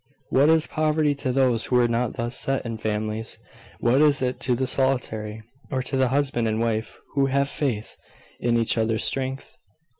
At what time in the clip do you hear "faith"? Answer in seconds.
7.49-7.97